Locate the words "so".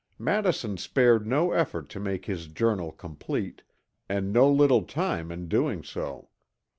5.83-6.29